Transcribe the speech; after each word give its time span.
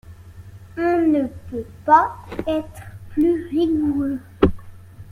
On 0.79 1.07
ne 1.11 1.27
peut 1.51 1.67
pas 1.85 2.15
être 2.47 2.81
plus 3.11 3.45
rigoureux 3.49 4.17